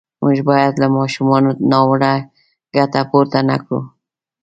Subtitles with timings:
[0.21, 2.13] موږ باید له ماشومانو ناوړه
[2.75, 3.79] ګټه پورته نه کړو.